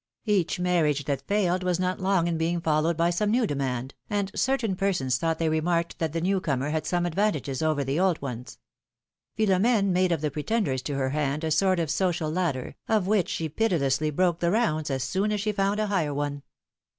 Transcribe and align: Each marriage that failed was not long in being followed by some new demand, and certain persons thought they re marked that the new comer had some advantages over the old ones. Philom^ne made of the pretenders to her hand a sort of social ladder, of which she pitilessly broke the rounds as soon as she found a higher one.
Each 0.25 0.59
marriage 0.59 1.05
that 1.05 1.27
failed 1.27 1.61
was 1.61 1.79
not 1.79 1.99
long 1.99 2.27
in 2.27 2.35
being 2.35 2.59
followed 2.59 2.97
by 2.97 3.11
some 3.11 3.29
new 3.29 3.45
demand, 3.45 3.93
and 4.09 4.31
certain 4.35 4.75
persons 4.75 5.19
thought 5.19 5.37
they 5.37 5.47
re 5.47 5.61
marked 5.61 5.99
that 5.99 6.11
the 6.11 6.21
new 6.21 6.41
comer 6.41 6.71
had 6.71 6.87
some 6.87 7.05
advantages 7.05 7.61
over 7.61 7.83
the 7.83 7.99
old 7.99 8.19
ones. 8.19 8.57
Philom^ne 9.37 9.89
made 9.89 10.11
of 10.11 10.21
the 10.21 10.31
pretenders 10.31 10.81
to 10.81 10.95
her 10.95 11.11
hand 11.11 11.43
a 11.43 11.51
sort 11.51 11.79
of 11.79 11.91
social 11.91 12.31
ladder, 12.31 12.75
of 12.87 13.05
which 13.05 13.29
she 13.29 13.47
pitilessly 13.47 14.09
broke 14.09 14.39
the 14.39 14.49
rounds 14.49 14.89
as 14.89 15.03
soon 15.03 15.31
as 15.31 15.39
she 15.39 15.51
found 15.51 15.79
a 15.79 15.85
higher 15.85 16.15
one. 16.15 16.41